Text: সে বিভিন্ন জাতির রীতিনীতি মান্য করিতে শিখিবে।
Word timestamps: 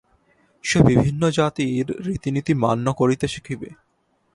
সে 0.63 0.79
বিভিন্ন 0.83 1.21
জাতির 1.29 1.85
রীতিনীতি 2.05 2.53
মান্য 2.53 2.85
করিতে 2.93 3.25
শিখিবে। 3.27 3.69